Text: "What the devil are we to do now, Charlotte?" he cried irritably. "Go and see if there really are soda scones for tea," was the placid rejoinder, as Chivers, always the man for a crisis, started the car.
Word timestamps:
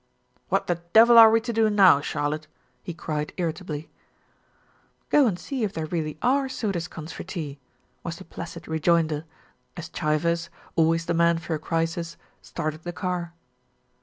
"What 0.49 0.65
the 0.65 0.81
devil 0.93 1.15
are 1.19 1.29
we 1.29 1.39
to 1.41 1.53
do 1.53 1.69
now, 1.69 2.01
Charlotte?" 2.01 2.47
he 2.81 2.91
cried 2.91 3.33
irritably. 3.37 3.91
"Go 5.11 5.27
and 5.27 5.37
see 5.37 5.63
if 5.63 5.73
there 5.73 5.85
really 5.85 6.17
are 6.23 6.49
soda 6.49 6.81
scones 6.81 7.11
for 7.11 7.21
tea," 7.21 7.59
was 8.03 8.15
the 8.15 8.25
placid 8.25 8.67
rejoinder, 8.67 9.25
as 9.77 9.89
Chivers, 9.89 10.49
always 10.75 11.05
the 11.05 11.13
man 11.13 11.37
for 11.37 11.53
a 11.53 11.59
crisis, 11.59 12.17
started 12.41 12.81
the 12.81 12.91
car. 12.91 13.35